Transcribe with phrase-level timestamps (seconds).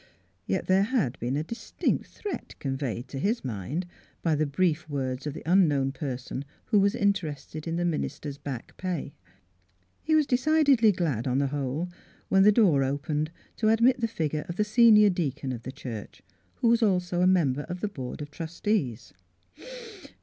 [0.47, 3.85] "Yet there had been a distinct threat conveyed to his mind
[4.23, 8.39] by the brief words of the unknown person who was interested in the minis ter's
[8.39, 9.13] back pay.
[9.13, 11.91] Miss Philura's Wedding Gown He was decidedly glad, on the whoks^
[12.29, 16.23] when the door opened to admit the figure of the senior deacon of the church,
[16.55, 19.13] who was also a member of the board of trustees.